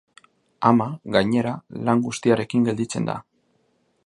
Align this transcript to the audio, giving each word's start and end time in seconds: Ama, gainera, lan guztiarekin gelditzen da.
Ama, 0.69 0.87
gainera, 1.17 1.53
lan 1.91 2.03
guztiarekin 2.09 2.67
gelditzen 2.71 3.11
da. 3.13 3.23